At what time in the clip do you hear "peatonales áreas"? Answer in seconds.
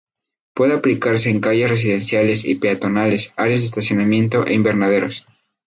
2.55-3.61